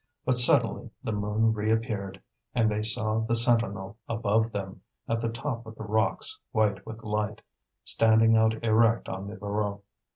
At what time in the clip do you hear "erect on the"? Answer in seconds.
8.63-9.35